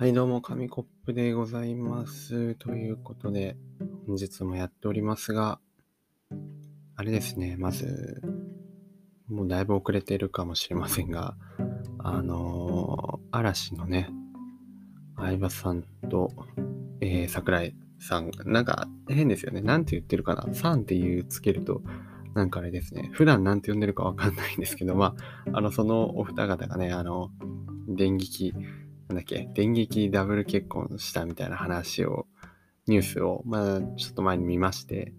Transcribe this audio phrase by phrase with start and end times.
[0.00, 2.54] はい、どうも、紙コップでございます。
[2.54, 3.56] ということで、
[4.06, 5.58] 本日もやっておりますが、
[6.94, 8.22] あれですね、まず、
[9.26, 11.34] もうだいぶ遅れてるかもしれませんが、
[11.98, 14.08] あのー嵐のね、
[15.16, 16.30] 相葉さんと、
[17.00, 19.62] えー、桜井さん、なんか変ですよね。
[19.62, 20.54] なんて言ってるかな。
[20.54, 21.82] さんっていうつけると、
[22.34, 25.16] なんかあれですね、普段なんて呼んでるかわかんないんですけど、ま
[25.52, 27.32] あ、あの、そのお二方がね、あの、
[27.88, 28.54] 電撃、
[29.08, 32.26] なんだっけ、電撃ダブル結婚したみたいな話を、
[32.86, 35.14] ニュースを、まあ、ちょっと前に見まして、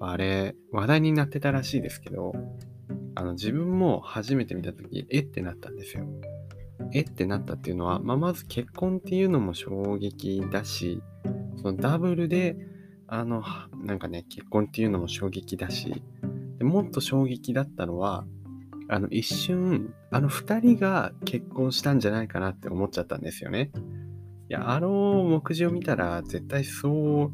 [0.00, 2.32] あれ、話題になってたらしいですけど、
[3.16, 6.04] あの、自分も初めて見たとき、えってなったんですよ。
[6.92, 11.02] えってなったっていうのは、まあ、まず結婚っていうのも衝撃だし、
[11.56, 12.56] そのダブルで、
[13.08, 13.42] あの、
[13.82, 16.02] なんかね、結婚っていうのも衝撃だし、
[16.58, 18.26] でもっと衝撃だったのは、
[18.88, 23.70] あの、一瞬、あの二人が結婚したんじゃないかなって思っちゃったんですよね。
[24.48, 27.30] いや、あの目次を見たら、絶対そう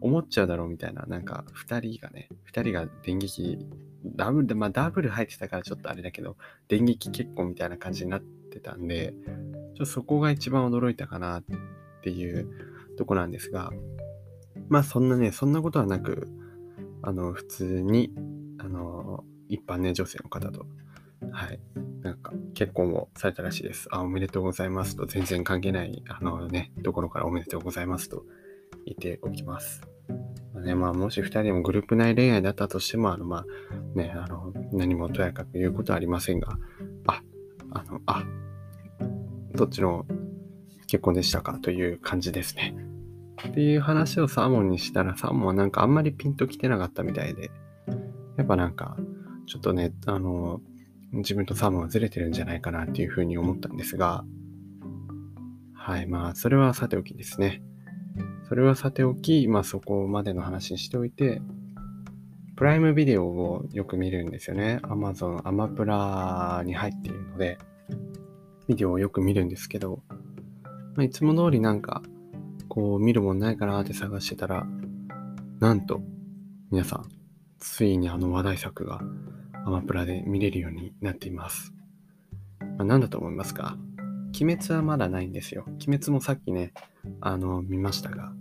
[0.00, 3.58] 思っちゃうだろうみたいな、なんか、二人がね、二人が電撃、
[4.04, 6.36] ダブル、まあダブル入ってたからちょっとあれだけど、
[6.68, 9.14] 電撃結婚みたいな感じになってたんで、
[9.76, 11.44] ちょそこが一番驚いたかなっ
[12.02, 12.48] ていう
[12.98, 13.70] とこなんですが、
[14.68, 16.28] まあそんなね、そんなことはなく、
[17.00, 18.12] あの、普通に、
[18.58, 20.66] あの、一般ね、女性の方と、
[21.38, 21.60] はい、
[22.02, 23.86] なんか結婚をされたらしいです。
[23.92, 28.24] あ、おめでとうございますと、全然関係ない、あのね、ところからおめでとうございますと
[28.84, 29.82] 言っておきます。
[30.52, 33.44] まあね、まあ、もし二人でもグループ内恋愛だったとしても、あの、ま
[33.94, 36.58] あ、ね、あの、何もとやかく言うことはありませんが、
[37.06, 37.22] あ、
[37.70, 38.24] あの、あ、
[39.54, 40.06] どっちの
[40.88, 42.74] 結婚でしたかという感じですね。
[43.48, 47.52] っていう話をサーモンにしたら、サーモンはなんかあんまりピンときてなかったみたいで、
[48.36, 48.96] やっぱなんか、
[49.46, 50.60] ちょっとね、あの、
[51.12, 54.24] 自分とサーモンはずれてるんじゃないかなっていうふうに思ったんですが、
[55.74, 57.62] はい、まあ、それはさておきですね。
[58.48, 61.42] それはさておき、まあそこまでの話にしておいて、
[62.56, 64.80] プライムビデオをよく見るんですよね。
[64.82, 67.58] Amazon、アマプラに入っているので、
[68.68, 70.02] ビデオをよく見るんですけど、
[70.94, 72.02] まあ、いつも通りなんか、
[72.68, 74.66] こう見るもんないかなって探してたら、
[75.60, 76.02] なんと、
[76.70, 77.08] 皆さん、
[77.58, 79.00] ついにあの話題作が
[79.68, 81.74] アマプラで見れるようになっています。
[82.58, 83.76] まあ、何だと思いますか？
[84.40, 85.64] 鬼滅はまだないんですよ。
[85.66, 86.72] 鬼滅もさっきね、
[87.20, 88.32] あの、見ましたが、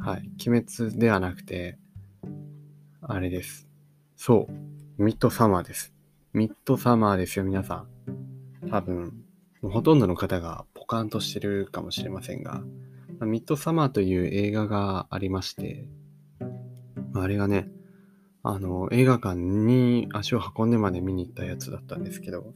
[0.00, 0.30] はい。
[0.46, 1.78] 鬼滅ではなくて、
[3.00, 3.66] あれです。
[4.16, 4.46] そ
[4.98, 5.02] う。
[5.02, 5.94] ミッドサマーです。
[6.34, 7.86] ミッドサマーですよ、皆さ
[8.62, 8.68] ん。
[8.68, 9.14] 多分、
[9.62, 12.60] もうほとんどの方がポカンとしてるかもしれませんが、
[13.18, 15.86] まあミッドサマーという映画がありまして、
[17.12, 17.70] まああれがね、
[18.46, 22.52] あの、映画館に足を運んでまで見に行ったやつだったんですけど、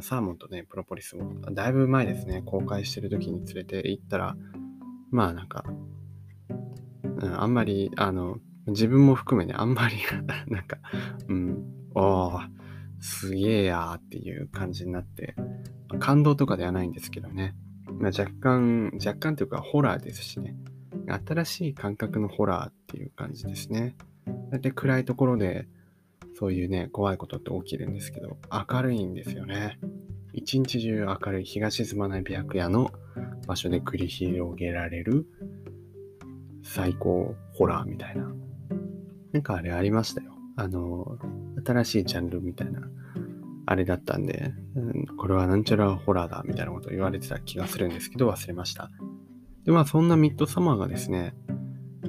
[0.00, 4.36] サーモンとね、プロポリスも、だいぶ前ですね、公開してる時に連れて行ったら、
[5.10, 5.64] まあなんか、
[7.02, 9.96] うんあんまり、あの、自分も含めね、あんまり、
[10.46, 10.78] なんか、
[11.26, 11.64] うん、
[11.96, 12.48] おー、
[13.00, 15.34] すげえやーっていう感じになって、
[15.98, 17.56] 感動とかではないんですけどね、
[17.98, 20.54] まあ、若干、若干というかホラーですしね、
[21.26, 23.96] 新しい感覚のホラーっていう感じですね。
[24.50, 25.66] だいたい暗いところで、
[26.38, 28.38] そういうね、怖いことって起きるんですけど、
[28.70, 29.78] 明るいんですよね。
[30.32, 32.92] 一日中明るい日が沈まない白夜の
[33.46, 35.26] 場所で繰り広げられる
[36.62, 38.32] 最高ホラーみたいな。
[39.32, 40.32] なんかあれありましたよ。
[40.56, 41.18] あの、
[41.64, 42.82] 新しいジャンルみたいな、
[43.66, 48.90] あれだったんで、うんこれはなんちゃらホラーだみたいなこと言われてた気がするんですけど忘れました。
[49.64, 51.34] で、まあそんなミッドサマーがですね、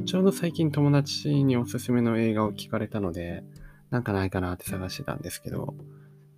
[0.06, 3.44] ちょうど最近友達におすすめの映画を聞かれたので、
[3.90, 5.76] なんかないかなって探してたんですけど、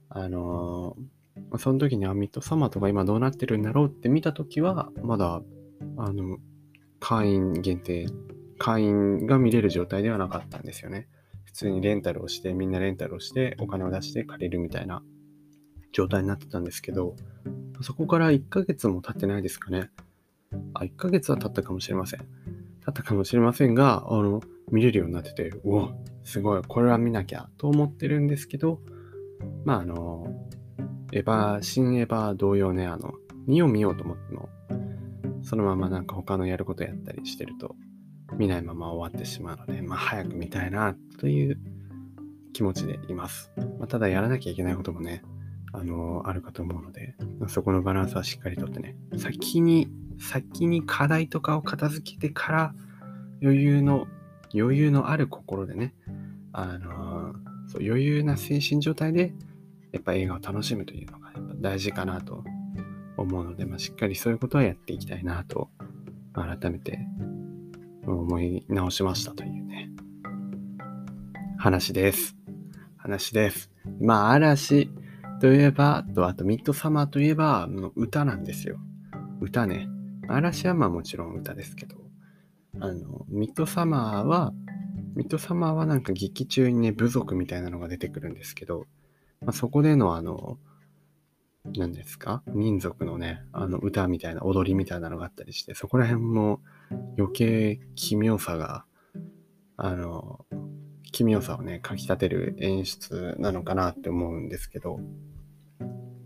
[0.10, 1.22] あのー
[1.58, 5.42] その時にあ、ミッドサマーとか今どうなってるんだろうって見た時は、まだ、
[5.98, 6.38] あの、
[7.00, 8.08] 会員限定、
[8.58, 11.08] 会員が見れる状態ではなかったんですよね。
[11.44, 15.04] 普通にレンタルをして、みんなレンタルをして、お金を出して借りるみたいな
[15.92, 17.16] 状態になってたんですけど、
[17.82, 19.90] そこから1ヶ月も経ってないですかね。
[20.74, 22.20] あ、1ヶ月は経ったかもしれません。
[22.86, 24.42] 経ったかもしれませんが、あの、
[24.72, 25.92] 見れるようになってて、うお、
[26.24, 28.80] すごい、これは見なきゃと思ってるんですけど、
[29.66, 30.28] まあ、あの、
[31.12, 33.14] エヴァ、新エヴァ同様ね、あの、
[33.48, 34.50] 見よう見ようと思っても、
[35.44, 37.76] そのままなんか他のやることやったりしてると、
[38.38, 41.60] 見ないまま終わってしまうので、まあ、早く見たいな、という
[42.54, 43.52] 気持ちでいます。
[43.78, 45.22] まあ、ただ、やらなきゃいけないこともね、
[45.74, 47.16] あの、あるかと思うので、
[47.48, 49.88] そこのバランスはしっかりとってね、先に、
[50.20, 52.76] 先に課題とかを片付けてから、
[53.42, 54.08] 余裕の、
[54.54, 55.94] 余裕のある心でね、
[56.54, 57.34] あの
[57.68, 59.34] そう余裕な精神状態で、
[59.92, 62.44] やっぱ映画を楽しむというのがやっぱ大事かなと
[63.18, 65.70] 思うので、まあ、しっかりそういうことはやっていきたいなと、
[66.34, 67.00] 改めて
[68.06, 69.90] 思い直しましたというね、
[71.58, 72.36] 話です。
[72.98, 73.72] 話です。
[74.00, 74.92] まあ、嵐
[75.42, 78.78] といえば、と、あとミッドサマーといえば、歌なんですよ。
[79.40, 79.90] 歌ね。
[80.28, 81.98] 嵐山はもちろん歌ですけど、
[82.80, 84.54] あの、ミッドサマーは、
[85.16, 88.86] ミッドサマーはなんか劇中にね、部族みたいなのが出てくるんですけど、
[89.42, 90.60] まあ、そこでのあの、
[91.76, 92.44] 何ですか？
[92.54, 96.62] 民族のね、あの歌みたいな、踊りみたいなのがあったりして、そこら辺も
[97.18, 98.86] 余計奇妙さが、
[99.78, 100.46] あの、
[101.22, 105.00] 奇妙さをね、かき立てる演出なのかなって思うんですけど、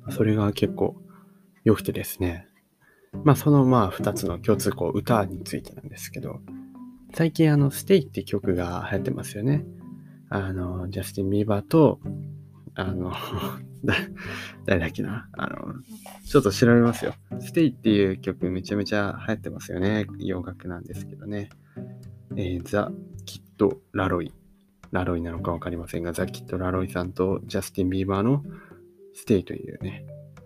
[0.10, 0.96] それが結構
[1.66, 2.48] 良くてですね、
[3.26, 6.40] まあそのまあ二つの共通項、歌についてなんですけど、
[7.14, 9.66] 最近あの、 Stay って曲が流行ってますよね。
[10.30, 12.00] あの、ジャスティン・ビーバーと、
[12.76, 13.12] あの、
[14.66, 15.28] 誰だっけな？
[15.34, 15.58] あの、
[16.26, 17.16] ちょっと調べますよ。
[17.42, 20.08] Stay っていう曲めちゃめちゃ流行ってますよね。
[20.20, 21.50] 洋楽なんですけどね。
[22.38, 22.94] えー、ザ・
[23.26, 24.32] キット・ラロイ。
[24.96, 28.44] ラロイなのかわかりませんが、ザ・キット・ラロイさんとジャスティン・ビーバーの
[29.14, 30.06] ステイというね、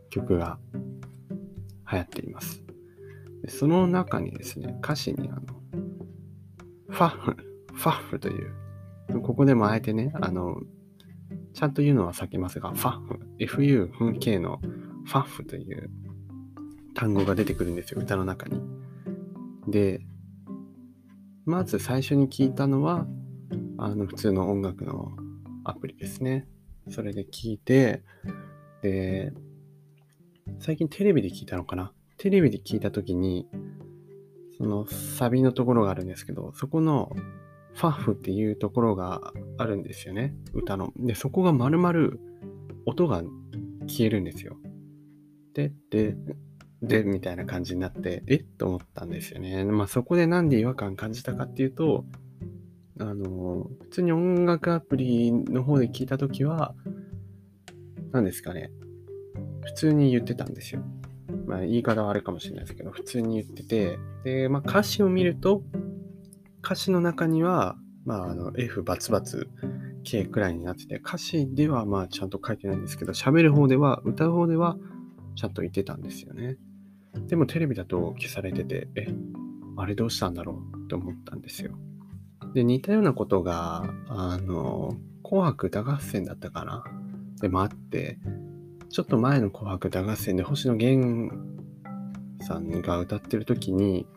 [0.10, 0.58] 曲が
[1.92, 2.64] 流行っています。
[3.48, 5.42] その中にですね、歌詞にあの、
[6.90, 7.38] ファッフ、
[7.74, 10.60] ファッフという、ここでもあえてね、あの、
[11.54, 14.60] ちゃんと言うのは避けますが、ファッフ、FU、フン K の
[15.06, 15.92] ファッフという
[16.96, 18.60] 単語が出てくるんですよ、歌の中に。
[19.68, 20.02] で、
[21.46, 23.06] まず最初に聞いたのは、
[23.82, 25.12] あの、普通の音楽の
[25.64, 26.48] アプリですね。
[26.90, 28.04] それで聞いて、
[28.82, 29.32] で、
[30.60, 31.94] 最近テレビで聞いたのかな？
[32.18, 33.48] テレビで聞いたときに、
[34.58, 37.16] そのサビのところがあるんですけど、そこの
[37.76, 40.34] ファフっていうところがあるんですよね。
[40.54, 40.92] 歌の。
[40.98, 42.18] で、そこが丸々
[42.86, 43.24] 音が
[43.88, 44.58] 消えるんですよ。
[45.54, 46.16] で、で、
[46.82, 48.36] で、みたいな感じになって、え？
[48.36, 49.64] っと思ったんですよね。
[49.64, 52.06] まあそこでなんで違和感感じたかっていうと、
[53.00, 56.76] あの、普通に音楽アプリの方で聞いたときは、
[58.12, 58.72] 何ですかね。
[59.64, 60.84] 普通に言ってたんですよ。
[61.46, 65.64] まあ言い方はあるかもしれないですけど、普通に言ってて、で、まあ歌詞を見ると、
[66.64, 69.48] 歌詞の中には、まあ、あの F バツバツ
[70.04, 74.78] K くらいになってて、歌詞ではまあちゃんと書いてないんですけど、喋る方では、歌う方では
[75.36, 76.58] ちゃんと言ってたんですよね。
[77.28, 79.08] でもテレビだと消されてて、え、
[79.78, 81.78] あれどうしたんだろうって思ったんですよ。
[82.54, 86.84] で、似たようなことが、あの、紅白歌合戦だったかな？
[87.42, 88.18] でもあって、
[88.90, 91.36] ちょっと前の紅白歌合戦で星野源
[92.42, 94.08] さんが歌ってる時に、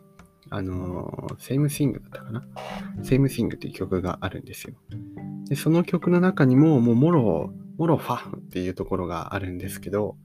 [0.51, 2.43] あのー、Same Thing だったかな
[3.03, 4.75] ?Same Thing っていう曲があるんですよ。
[5.49, 10.17] で、その曲の中にも、もう、もろ、もろファフっていうところがあるんですけど、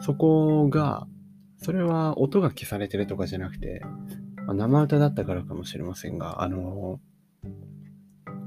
[0.00, 1.06] そこが、
[1.58, 3.82] それは音が消されてるとかじゃなくて、
[4.46, 7.00] ま、生歌だったからかもしれませんが、あの、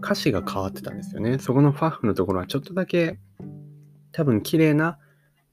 [0.07, 1.37] 歌詞が変わってたんですよね。
[1.37, 3.19] そこのファフのところはちょっとだけ、
[4.13, 4.97] 多分綺麗な、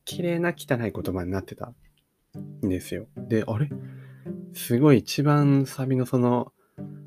[0.04, 1.72] 綺麗な汚い言葉になってた
[2.64, 3.08] んですよ。
[3.16, 3.68] で、あれ？
[4.52, 6.52] すごい一番サビのその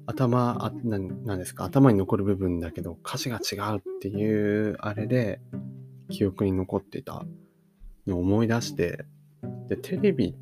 [0.08, 0.98] 頭、あな
[1.38, 5.40] んですか、頭に残る部分だけど歌詞が違うっていうあれで
[6.10, 7.24] 記憶に残ってた
[8.06, 9.06] のを思い出して、
[9.70, 10.36] で、テレビ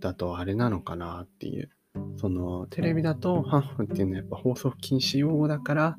[0.00, 1.68] だとあれなのかなっていう。
[2.16, 5.98] そのテレビだとハンフっていうのはやっぱ放送禁止用語だから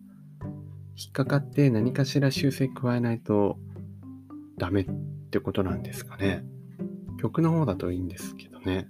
[1.03, 3.58] 引っかかって何かしら修正加えないと
[4.60, 4.86] ダメっ
[5.31, 6.46] てことなんですかね。
[7.20, 8.88] 曲の方だといいんですけどね。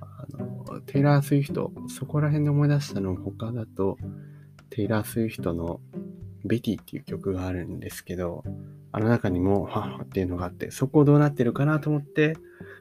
[0.00, 3.98] あのテイラー・スウィフト、そこら辺で思い出したの他だと、
[4.70, 5.80] テイラー・スウィフトの
[6.44, 8.44] ベティっていう曲があるんですけど、
[8.92, 12.36] あの中にもファッっていうのがあって、そこどうなってるかなと思って、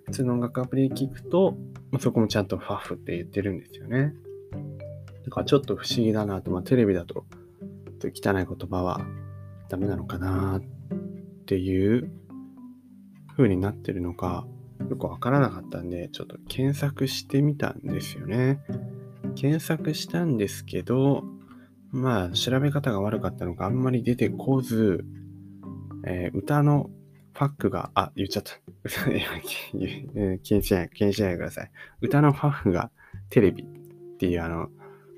[0.05, 1.57] 普通の音楽アプリで聞くと、
[1.99, 4.13] そこもちゃんとファッフって言ってるんですよね。
[5.25, 7.25] だからちょっと不思議だなと、まあテレビだと、
[8.13, 9.05] 汚い言葉は
[9.69, 10.61] ダメなのかなっ
[11.45, 12.11] ていう
[13.35, 14.45] 風になってるのか、
[14.89, 18.59] よくわからなかったんで、ちょっと検索してみたんですよね。
[19.35, 21.23] 検索したんですけど、
[21.91, 25.05] まあ、調べ方が悪かったのかあんまり出てこず、
[26.05, 26.89] えー、歌の
[27.33, 28.53] ファックが、あ、言っちゃった。
[30.43, 31.71] 気にしない、気にしないでください。
[32.01, 32.91] 歌のファックが
[33.29, 34.69] テレビっていうあの、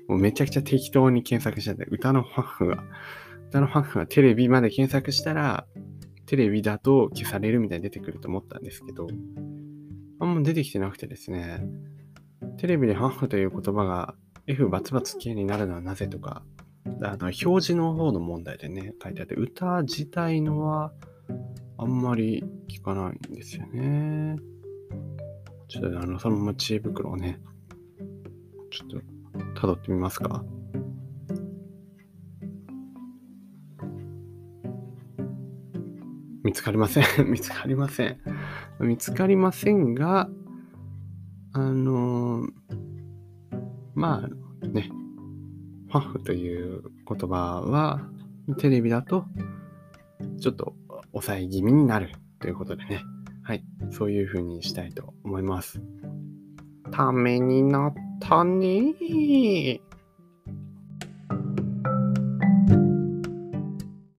[0.08, 2.82] もうめちゃくちゃ適当に検索しちゃって、歌のファックが、
[3.50, 5.66] 歌のファックがテレビまで検索したら、
[6.26, 9.06] テレビだと消されるみたいに出てくると思ったんですけど、
[10.20, 11.62] あんま出てきてなくてですね、
[12.56, 14.14] テレビでハンフという言葉が
[14.46, 16.42] F バツバツ系になるのはなぜとか、
[17.02, 20.92] あの表示の方の問題でね、書いてあって、歌自体のは
[21.76, 24.36] あんまり聞かないんですよね。
[25.68, 27.40] ちょっとあの、そのまま知恵袋をね、
[28.70, 29.17] ちょっと
[29.58, 30.44] 辿ってみますか？
[36.44, 37.04] 見つかりません。
[37.28, 38.16] 見つかりません。
[38.80, 40.30] 見つかりませんが、
[41.52, 42.50] あのー、
[43.94, 44.24] ま
[44.62, 44.90] あね、
[45.88, 48.08] ファフという言葉は、
[48.58, 49.26] テレビだと、
[50.40, 50.74] ちょっと
[51.12, 53.02] 抑え気味になるということでね。
[53.42, 53.64] はい。
[53.90, 55.82] そういう風にしたいと思います。
[56.90, 58.07] ためになった
[58.60, 59.80] ね